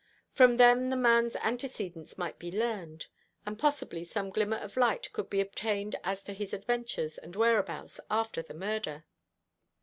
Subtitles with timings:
[0.33, 3.05] From them the man's antecedents might be learned;
[3.45, 7.99] and possibly some glimmer of light could be obtained as to his adventures and whereabouts
[8.09, 9.05] after the murder.